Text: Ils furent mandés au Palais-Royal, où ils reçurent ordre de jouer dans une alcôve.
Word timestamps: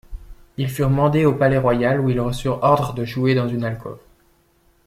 Ils 0.57 0.67
furent 0.71 0.89
mandés 0.89 1.25
au 1.27 1.33
Palais-Royal, 1.35 1.99
où 2.01 2.09
ils 2.09 2.19
reçurent 2.19 2.63
ordre 2.63 2.95
de 2.95 3.05
jouer 3.05 3.35
dans 3.35 3.47
une 3.47 3.63
alcôve. 3.63 3.99